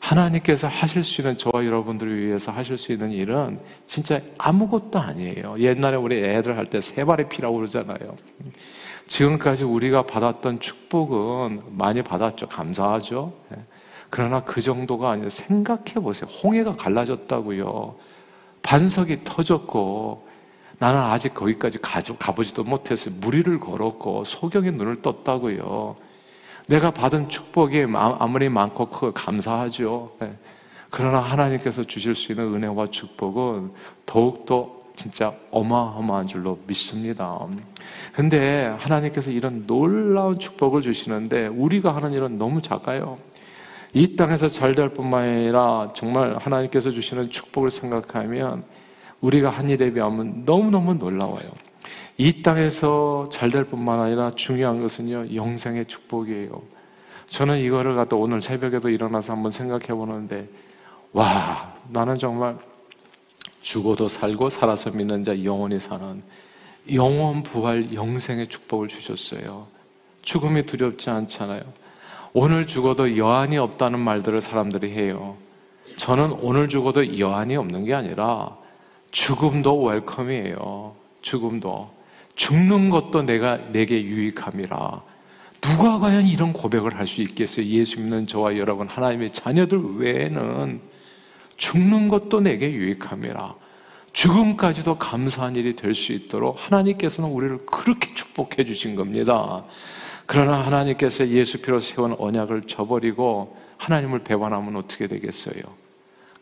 하나님께서 0.00 0.66
하실 0.66 1.04
수 1.04 1.20
있는 1.20 1.38
저와 1.38 1.64
여러분들을 1.64 2.26
위해서 2.26 2.50
하실 2.50 2.76
수 2.76 2.90
있는 2.92 3.12
일은 3.12 3.60
진짜 3.86 4.20
아무것도 4.36 4.98
아니에요. 4.98 5.56
옛날에 5.60 5.96
우리 5.96 6.18
애들 6.24 6.56
할 6.56 6.64
때 6.66 6.80
세 6.80 7.04
발의 7.04 7.28
피라고 7.28 7.56
그러잖아요. 7.56 8.16
지금까지 9.06 9.62
우리가 9.64 10.02
받았던 10.02 10.58
축복은 10.60 11.62
많이 11.70 12.02
받았죠. 12.02 12.48
감사하죠. 12.48 13.32
예. 13.52 13.62
그러나 14.10 14.42
그 14.44 14.60
정도가 14.60 15.10
아니라 15.10 15.30
생각해 15.30 15.94
보세요. 16.02 16.28
홍해가 16.28 16.72
갈라졌다고요. 16.76 17.94
반석이 18.62 19.24
터졌고 19.24 20.28
나는 20.82 20.98
아직 20.98 21.32
거기까지 21.32 21.78
가보지도 21.80 22.64
못했어요. 22.64 23.14
무리를 23.20 23.60
걸었고 23.60 24.24
소경의 24.24 24.72
눈을 24.72 25.00
떴다고요. 25.00 25.94
내가 26.66 26.90
받은 26.90 27.28
축복이 27.28 27.86
아무리 27.94 28.48
많고 28.48 28.86
크고 28.86 29.12
감사하죠. 29.12 30.16
네. 30.18 30.32
그러나 30.90 31.20
하나님께서 31.20 31.84
주실 31.84 32.16
수 32.16 32.32
있는 32.32 32.52
은혜와 32.52 32.88
축복은 32.88 33.70
더욱더 34.06 34.72
진짜 34.96 35.32
어마어마한 35.52 36.26
줄로 36.26 36.58
믿습니다. 36.66 37.38
근데 38.12 38.74
하나님께서 38.76 39.30
이런 39.30 39.68
놀라운 39.68 40.40
축복을 40.40 40.82
주시는데 40.82 41.46
우리가 41.46 41.94
하는 41.94 42.12
일은 42.12 42.38
너무 42.38 42.60
작아요. 42.60 43.18
이 43.92 44.16
땅에서 44.16 44.48
잘 44.48 44.74
될 44.74 44.88
뿐만 44.88 45.28
아니라 45.28 45.90
정말 45.94 46.36
하나님께서 46.38 46.90
주시는 46.90 47.30
축복을 47.30 47.70
생각하면 47.70 48.64
우리가 49.22 49.48
한 49.50 49.70
일에 49.70 49.90
비하면 49.90 50.42
너무너무 50.44 50.94
놀라워요. 50.94 51.50
이 52.18 52.42
땅에서 52.42 53.28
잘 53.32 53.50
될 53.50 53.64
뿐만 53.64 53.98
아니라 53.98 54.30
중요한 54.32 54.82
것은요, 54.82 55.34
영생의 55.34 55.86
축복이에요. 55.86 56.62
저는 57.28 57.58
이거를 57.60 57.94
갖다 57.94 58.16
오늘 58.16 58.42
새벽에도 58.42 58.90
일어나서 58.90 59.32
한번 59.32 59.50
생각해 59.50 59.86
보는데, 59.86 60.48
와, 61.12 61.74
나는 61.88 62.18
정말 62.18 62.58
죽어도 63.62 64.08
살고 64.08 64.50
살아서 64.50 64.90
믿는 64.90 65.24
자 65.24 65.42
영원히 65.44 65.78
사는 65.78 66.22
영원 66.92 67.42
부활 67.42 67.94
영생의 67.94 68.48
축복을 68.48 68.88
주셨어요. 68.88 69.68
죽음이 70.22 70.66
두렵지 70.66 71.10
않잖아요. 71.10 71.62
오늘 72.32 72.66
죽어도 72.66 73.16
여한이 73.16 73.56
없다는 73.58 74.00
말들을 74.00 74.40
사람들이 74.40 74.90
해요. 74.92 75.36
저는 75.96 76.32
오늘 76.40 76.68
죽어도 76.68 77.18
여한이 77.18 77.56
없는 77.56 77.84
게 77.84 77.94
아니라 77.94 78.56
죽음도 79.12 79.84
웰컴이에요. 79.84 80.96
죽음도. 81.22 81.90
죽는 82.34 82.90
것도 82.90 83.22
내가 83.22 83.58
내게 83.70 84.02
유익함이라. 84.02 85.02
누가 85.60 85.98
과연 86.00 86.26
이런 86.26 86.52
고백을 86.52 86.98
할 86.98 87.06
수 87.06 87.22
있겠어요? 87.22 87.64
예수 87.66 88.00
믿는 88.00 88.26
저와 88.26 88.56
여러분 88.56 88.88
하나님의 88.88 89.30
자녀들 89.30 89.80
외에는 89.98 90.80
죽는 91.56 92.08
것도 92.08 92.40
내게 92.40 92.72
유익함이라. 92.72 93.54
죽음까지도 94.12 94.98
감사한 94.98 95.56
일이 95.56 95.76
될 95.76 95.94
수 95.94 96.12
있도록 96.12 96.56
하나님께서는 96.58 97.30
우리를 97.30 97.58
그렇게 97.66 98.12
축복해 98.14 98.64
주신 98.64 98.96
겁니다. 98.96 99.64
그러나 100.26 100.64
하나님께서 100.66 101.28
예수 101.28 101.60
피로 101.62 101.78
세운 101.80 102.14
언약을 102.18 102.62
저버리고 102.62 103.56
하나님을 103.76 104.20
배반하면 104.20 104.76
어떻게 104.76 105.06
되겠어요? 105.06 105.62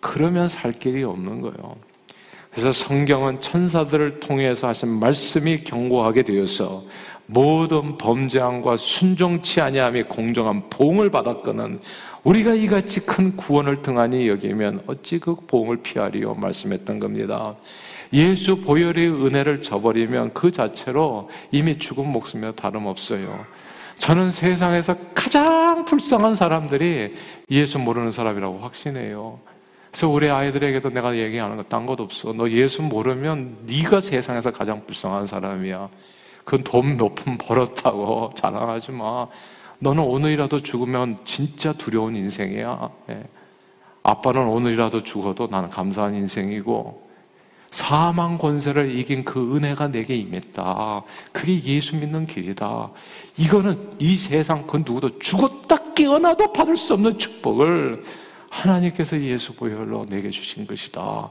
그러면 0.01 0.49
살 0.49 0.73
길이 0.73 1.03
없는 1.05 1.41
거예요. 1.43 1.77
그래서 2.51 2.73
성경은 2.73 3.41
천사들을 3.41 4.21
통해서 4.21 4.69
하신 4.69 4.89
말씀이 4.89 5.63
경고하게 5.65 6.23
되어서 6.23 6.83
모든 7.27 7.97
범죄함과 7.97 8.77
순종치 8.77 9.61
아니함이 9.61 10.05
공정한 10.05 10.69
보응을 10.69 11.11
받았거는 11.11 11.81
우리가 12.25 12.55
이같이 12.55 13.01
큰 13.01 13.37
구원을 13.37 13.83
등한히 13.83 14.29
여기면 14.29 14.83
어찌 14.89 15.21
그 15.21 15.37
보응을 15.47 15.77
피하리요 15.77 16.35
말씀했던 16.35 16.99
겁니다. 16.99 17.55
예수 18.13 18.57
보혈의 18.57 19.09
은혜를 19.09 19.63
저버리면 19.63 20.35
그 20.35 20.51
자체로 20.51 21.31
이미 21.53 21.79
죽은 21.79 22.11
목숨이와 22.11 22.53
다름없어요. 22.53 23.47
저는 23.97 24.33
세상에서 24.33 24.97
가장 25.15 25.85
불쌍한 25.85 26.35
사람들이 26.35 27.15
예수 27.51 27.79
모르는 27.79 28.11
사람이라고 28.11 28.59
확신해요. 28.59 29.39
그래서 29.91 30.09
우리 30.09 30.31
아이들에게도 30.31 30.91
내가 30.91 31.17
얘기하는 31.17 31.57
거딴 31.57 31.87
것도 31.87 32.05
없어. 32.05 32.33
너 32.33 32.49
예수 32.51 32.83
모르면 32.83 33.59
네가 33.67 34.01
세상에서 34.01 34.53
가장 34.53 34.87
불쌍한 34.87 35.27
사람이야. 35.27 35.89
그건 36.45 36.65
돈몇 36.65 37.15
푼 37.15 37.39
벌었다고 37.39 38.33
자랑하지 38.37 38.93
마. 38.93 39.27
너는 39.81 40.03
오늘이라도 40.03 40.61
죽으면 40.61 41.19
진짜 41.25 41.73
두려운 41.73 42.15
인생이야. 42.15 42.91
예. 43.11 43.25
아빠는 44.03 44.47
오늘이라도 44.47 45.03
죽어도 45.03 45.49
나는 45.51 45.69
감사한 45.69 46.15
인생이고 46.15 47.11
사망 47.71 48.39
권세를 48.39 48.97
이긴 48.97 49.25
그 49.25 49.57
은혜가 49.57 49.89
내게 49.89 50.15
임했다. 50.15 51.03
그게 51.33 51.63
예수 51.63 51.97
믿는 51.97 52.27
길이다. 52.27 52.91
이거는 53.39 53.93
이 53.99 54.17
세상 54.17 54.67
그 54.67 54.79
누구도 54.79 55.19
죽었다 55.19 55.95
깨어나도 55.95 56.53
받을 56.53 56.77
수 56.77 56.95
없는 56.95 57.19
축복을 57.19 58.03
하나님께서 58.51 59.19
예수 59.21 59.55
보혈로 59.55 60.07
내게 60.07 60.29
주신 60.29 60.67
것이다. 60.67 61.31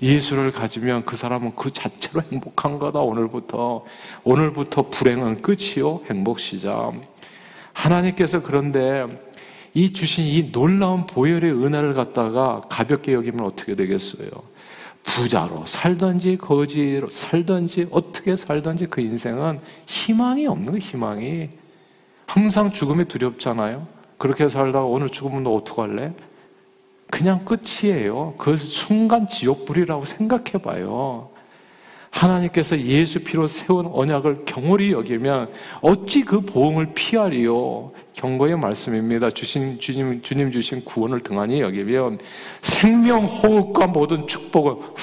예수를 0.00 0.50
가지면 0.50 1.04
그 1.04 1.16
사람은 1.16 1.54
그 1.54 1.70
자체로 1.72 2.22
행복한 2.32 2.78
거다. 2.78 3.00
오늘부터 3.00 3.84
오늘부터 4.24 4.90
불행은 4.90 5.42
끝이요 5.42 6.02
행복 6.10 6.40
시작. 6.40 6.92
하나님께서 7.72 8.42
그런데 8.42 9.06
이 9.74 9.92
주신 9.92 10.24
이 10.24 10.50
놀라운 10.50 11.06
보혈의 11.06 11.52
은혜를 11.52 11.94
갖다가 11.94 12.62
가볍게 12.68 13.12
여기면 13.12 13.44
어떻게 13.44 13.74
되겠어요? 13.74 14.28
부자로 15.02 15.64
살든지 15.66 16.38
거지로 16.38 17.08
살든지 17.10 17.88
어떻게 17.90 18.36
살든지 18.36 18.86
그 18.86 19.00
인생은 19.00 19.60
희망이 19.86 20.46
없는 20.46 20.66
거예요, 20.66 20.78
희망이. 20.78 21.48
항상 22.26 22.72
죽음이 22.72 23.06
두렵잖아요. 23.06 23.86
그렇게 24.18 24.48
살다가 24.48 24.84
오늘 24.84 25.08
죽으면 25.08 25.44
너 25.44 25.54
어떡할래? 25.54 26.12
그냥 27.10 27.44
끝이에요. 27.44 28.34
그 28.38 28.56
순간 28.56 29.26
지옥불이라고 29.26 30.04
생각해 30.04 30.62
봐요. 30.62 31.30
하나님께서 32.10 32.78
예수 32.80 33.22
피로 33.22 33.46
세운 33.46 33.86
언약을 33.86 34.44
경홀히 34.44 34.92
여기면 34.92 35.50
어찌 35.80 36.22
그 36.22 36.40
보응을 36.40 36.92
피하리요? 36.94 37.92
경고의 38.14 38.56
말씀입니다. 38.56 39.30
주신 39.30 39.78
주님 39.78 40.22
주님 40.22 40.50
주신 40.50 40.84
구원을 40.84 41.20
등한히 41.20 41.60
여기면 41.60 42.18
생명 42.62 43.26
호흡과 43.26 43.88
모든 43.88 44.26
축복은 44.26 44.72
후, 44.72 44.94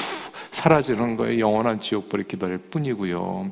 사라지는 0.51 1.15
거예요. 1.15 1.39
영원한 1.39 1.79
지옥불이 1.79 2.25
기다릴 2.27 2.57
뿐이고요. 2.57 3.51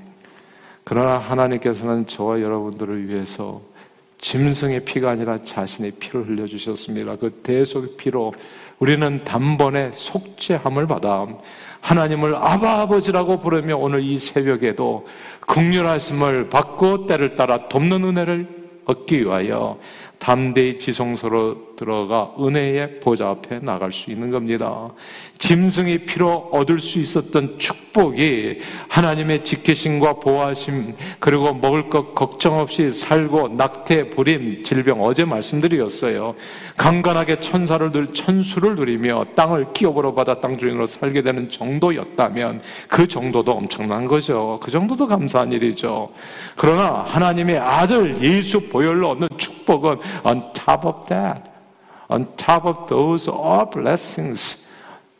그러나 0.83 1.17
하나님께서는 1.17 2.07
저와 2.07 2.41
여러분들을 2.41 3.07
위해서 3.07 3.61
짐승의 4.23 4.85
피가 4.85 5.11
아니라 5.11 5.41
자신의 5.41 5.91
피를 5.99 6.25
흘려 6.25 6.47
주셨습니다. 6.47 7.17
그 7.17 7.29
대속의 7.43 7.97
피로 7.97 8.33
우리는 8.79 9.23
단번에 9.25 9.91
속죄함을 9.93 10.87
받아 10.87 11.27
하나님을 11.81 12.33
아바 12.33 12.81
아버지라고 12.81 13.39
부르며 13.39 13.75
오늘 13.75 14.01
이 14.01 14.17
새벽에도 14.19 15.05
극률하심을 15.41 16.47
받고 16.49 17.05
때를 17.05 17.35
따라 17.35 17.67
돕는 17.67 18.05
은혜를 18.05 18.47
얻기 18.85 19.25
위하여 19.25 19.77
담대히 20.23 20.77
지성소로 20.77 21.73
들어가 21.75 22.31
은혜의 22.39 23.01
보좌 23.01 23.27
앞에 23.27 23.59
나갈 23.59 23.91
수 23.91 24.09
있는 24.09 24.31
겁니다. 24.31 24.89
짐승이 25.37 26.05
피로 26.05 26.49
얻을 26.53 26.79
수 26.79 26.99
있었던 26.99 27.59
축복이 27.59 28.59
하나님의 28.87 29.43
지키심과 29.43 30.13
보호하심 30.13 30.95
그리고 31.19 31.53
먹을 31.53 31.89
것 31.89 32.15
걱정 32.15 32.59
없이 32.59 32.89
살고 32.89 33.49
낙태, 33.57 34.11
불임, 34.11 34.63
질병 34.63 35.03
어제 35.03 35.25
말씀드렸어요. 35.25 36.35
강간하게 36.77 37.41
천사를 37.41 37.91
늘 37.91 38.07
천수를 38.07 38.75
누리며 38.75 39.25
땅을 39.35 39.73
기업으로 39.73 40.15
받아 40.15 40.35
땅 40.35 40.57
주인으로 40.57 40.85
살게 40.85 41.21
되는 41.21 41.49
정도였다면 41.49 42.61
그 42.87 43.09
정도도 43.09 43.51
엄청난 43.51 44.07
거죠. 44.07 44.57
그 44.63 44.71
정도도 44.71 45.05
감사한 45.05 45.51
일이죠. 45.51 46.09
그러나 46.55 47.03
하나님의 47.05 47.57
아들 47.57 48.21
예수 48.21 48.61
보혈로 48.69 49.09
얻는 49.09 49.27
축복은 49.63 49.97
on 50.25 50.53
top 50.53 50.87
of 50.87 51.05
that, 51.07 51.43
on 52.09 52.27
top 52.35 52.67
of 52.67 52.87
those 52.87 53.29
all 53.29 53.69
blessings, 53.69 54.67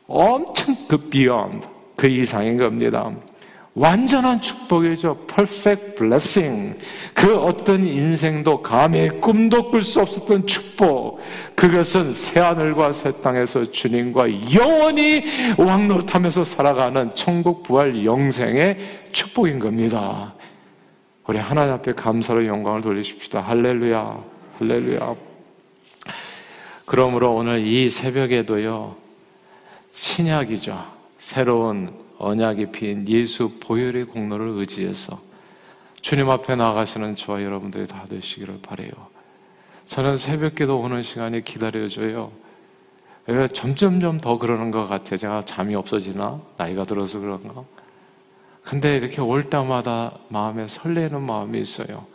엄청 0.08 0.76
그 0.88 0.98
beyond, 0.98 1.68
그 1.96 2.08
이상인 2.08 2.58
겁니다. 2.58 3.12
완전한 3.76 4.40
축복이죠. 4.40 5.26
perfect 5.26 5.96
blessing. 5.96 6.78
그 7.16 7.36
어떤 7.36 7.88
인생도 7.88 8.62
감히 8.62 9.10
꿈도 9.20 9.72
꿀 9.72 9.82
수 9.82 10.00
없었던 10.00 10.46
축복. 10.46 11.20
그것은 11.56 12.14
새하늘과 12.14 12.92
새 12.92 13.12
땅에서 13.22 13.72
주님과 13.72 14.54
영원히 14.54 15.24
왕노릇하면서 15.58 16.44
살아가는 16.44 17.16
천국 17.16 17.64
부활 17.64 18.06
영생의 18.06 18.78
축복인 19.12 19.58
겁니다. 19.58 20.36
우리 21.26 21.40
하나님 21.40 21.74
앞에 21.74 21.94
감사로 21.94 22.46
영광을 22.46 22.82
돌리십시다. 22.82 23.42
할렐루야. 23.42 24.33
할렐루야. 24.64 25.16
그러므로 26.86 27.36
오늘 27.36 27.68
이 27.68 27.90
새벽에도요, 27.90 28.96
신약이죠. 29.92 30.86
새로운 31.20 31.94
언약이 32.18 32.72
핀 32.72 33.06
예수 33.10 33.52
보혈의 33.60 34.06
공로를 34.06 34.48
의지해서 34.56 35.20
주님 36.00 36.30
앞에 36.30 36.56
나가시는 36.56 37.18
저와 37.18 37.44
여러분들이 37.44 37.88
다 37.88 38.06
되시기를 38.10 38.60
바래요. 38.62 38.92
저는 39.88 40.16
새벽기도 40.16 40.80
오는 40.80 41.04
시간이 41.04 41.44
기다려져요. 41.44 42.32
왜 43.28 43.48
점점점 43.50 44.22
더 44.22 44.38
그러는 44.38 44.72
것 44.72 44.86
같아요. 44.86 45.18
제가 45.18 45.42
잠이 45.44 45.76
없어지나? 45.76 46.40
나이가 46.56 46.86
들어서 46.86 47.20
그런가? 47.20 47.66
근데 48.64 48.96
이렇게 48.96 49.20
올 49.20 49.50
때마다 49.50 50.18
마음에 50.30 50.70
설레는 50.70 51.22
마음이 51.22 51.60
있어요. 51.60 52.13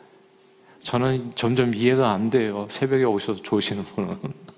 저는 0.82 1.32
점점 1.34 1.74
이해가 1.74 2.10
안 2.10 2.30
돼요. 2.30 2.66
새벽에 2.70 3.04
오셔서 3.04 3.42
조시는 3.42 3.82
분은. 3.82 4.18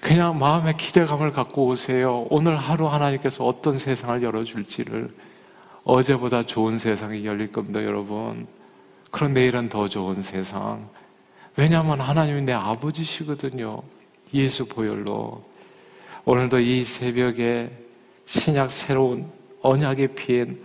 그냥 0.00 0.38
마음의 0.38 0.76
기대감을 0.76 1.32
갖고 1.32 1.66
오세요. 1.66 2.26
오늘 2.30 2.56
하루 2.56 2.86
하나님께서 2.86 3.44
어떤 3.44 3.76
세상을 3.76 4.22
열어줄지를 4.22 5.10
어제보다 5.84 6.42
좋은 6.42 6.78
세상이 6.78 7.24
열릴 7.24 7.50
겁니다, 7.50 7.82
여러분. 7.84 8.46
그런 9.10 9.32
내일은 9.34 9.68
더 9.68 9.88
좋은 9.88 10.20
세상. 10.22 10.88
왜냐하면 11.56 12.00
하나님이 12.00 12.42
내 12.42 12.52
아버지시거든요. 12.52 13.82
예수 14.34 14.66
보혈로. 14.66 15.42
오늘도 16.24 16.58
이 16.60 16.84
새벽에 16.84 17.70
신약 18.26 18.70
새로운 18.70 19.30
언약의 19.62 20.14
피인 20.14 20.62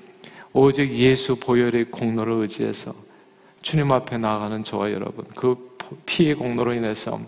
오직 0.53 0.91
예수 0.93 1.35
보혈의 1.35 1.91
공로를 1.91 2.33
의지해서 2.33 2.93
주님 3.61 3.91
앞에 3.91 4.17
나아가는 4.17 4.63
저와 4.63 4.91
여러분, 4.91 5.25
그 5.35 5.77
피의 6.05 6.35
공로로 6.35 6.73
인해서 6.73 7.19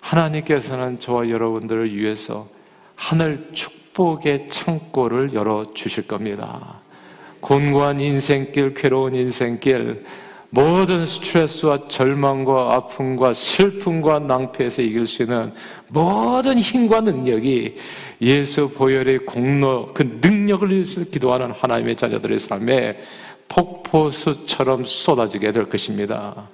하나님께서는 0.00 0.98
저와 1.00 1.28
여러분들을 1.28 1.94
위해서 1.94 2.48
하늘 2.94 3.50
축복의 3.52 4.48
창고를 4.48 5.34
열어 5.34 5.74
주실 5.74 6.06
겁니다. 6.06 6.80
곤고한 7.40 8.00
인생길, 8.00 8.74
괴로운 8.74 9.14
인생길, 9.14 10.04
모든 10.50 11.04
스트레스와 11.04 11.88
절망과 11.88 12.74
아픔과 12.74 13.32
슬픔과 13.32 14.20
낭패에서 14.20 14.82
이길 14.82 15.06
수 15.06 15.22
있는 15.22 15.52
모든 15.88 16.58
힘과 16.58 17.00
능력이 17.00 17.78
예수 18.22 18.70
보혈의 18.70 19.26
공로, 19.26 19.92
그 19.92 20.18
능력을 20.22 20.70
위해서 20.70 21.02
기도하는 21.04 21.50
하나님의 21.50 21.96
자녀들의 21.96 22.38
삶에 22.38 22.98
폭포수처럼 23.48 24.84
쏟아지게 24.84 25.52
될 25.52 25.68
것입니다. 25.68 26.48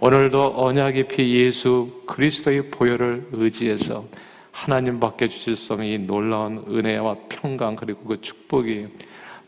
오늘도 0.00 0.54
언약의 0.56 1.08
피 1.08 1.34
예수 1.40 2.02
그리스도의 2.06 2.70
보혈을 2.70 3.28
의지해서 3.32 4.04
하나님 4.52 5.00
밖에 5.00 5.28
주실 5.28 5.56
수 5.56 5.72
없는 5.72 5.86
이 5.86 5.98
놀라운 5.98 6.64
은혜와 6.68 7.16
평강 7.28 7.76
그리고 7.76 8.04
그 8.04 8.20
축복이 8.20 8.86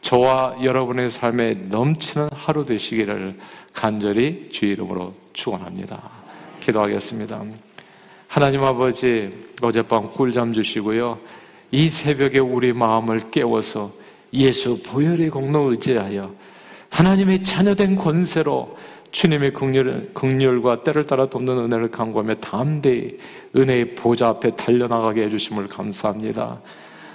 저와 0.00 0.56
여러분의 0.62 1.10
삶에 1.10 1.54
넘치는 1.68 2.28
하루 2.32 2.64
되시기를 2.64 3.38
간절히 3.78 4.48
주의 4.50 4.72
이름으로 4.72 5.14
축원합니다. 5.32 6.02
기도하겠습니다. 6.58 7.44
하나님 8.26 8.64
아버지 8.64 9.32
어젯밤 9.62 10.10
꿀잠 10.10 10.52
주시고요. 10.52 11.16
이 11.70 11.88
새벽에 11.88 12.40
우리 12.40 12.72
마음을 12.72 13.30
깨워서 13.30 13.92
예수 14.32 14.82
보혈의 14.82 15.30
공로 15.30 15.70
의지하여 15.70 16.34
하나님의 16.90 17.44
자녀된 17.44 17.94
권세로 17.94 18.76
주님의 19.12 19.52
극렬, 19.52 20.10
극렬과 20.12 20.82
때를 20.82 21.04
따라 21.04 21.26
돕는 21.26 21.56
은혜를 21.58 21.92
강구하며 21.92 22.34
담대히 22.34 23.18
은혜의 23.54 23.94
보좌 23.94 24.30
앞에 24.30 24.56
달려나가게 24.56 25.22
해주심을 25.26 25.68
감사합니다. 25.68 26.60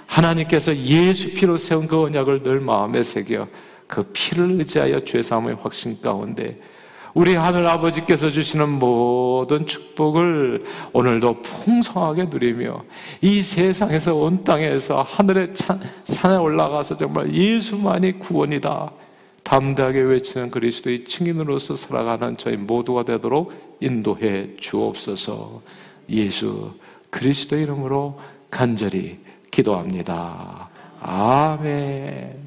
하나님께서 0.06 0.74
예수 0.74 1.34
피로 1.34 1.58
세운 1.58 1.86
그 1.86 2.00
언약을 2.04 2.42
늘 2.42 2.60
마음에 2.60 3.02
새겨 3.02 3.48
그 3.86 4.02
피를 4.12 4.58
의지하여 4.58 5.00
죄사함의 5.00 5.56
확신 5.60 6.00
가운데 6.00 6.58
우리 7.14 7.36
하늘 7.36 7.64
아버지께서 7.66 8.28
주시는 8.30 8.68
모든 8.68 9.66
축복을 9.66 10.64
오늘도 10.92 11.42
풍성하게 11.42 12.24
누리며 12.24 12.82
이 13.20 13.40
세상에서 13.40 14.16
온 14.16 14.42
땅에서 14.42 15.02
하늘의 15.02 15.52
산에 16.02 16.36
올라가서 16.36 16.96
정말 16.96 17.32
예수만이 17.32 18.18
구원이다. 18.18 18.90
담대하게 19.44 20.00
외치는 20.00 20.50
그리스도의 20.50 21.04
증인으로서 21.04 21.76
살아가는 21.76 22.36
저희 22.36 22.56
모두가 22.56 23.04
되도록 23.04 23.52
인도해 23.78 24.56
주옵소서 24.56 25.62
예수 26.08 26.72
그리스도 27.10 27.56
이름으로 27.56 28.18
간절히 28.50 29.18
기도합니다. 29.50 30.68
아멘. 31.00 32.43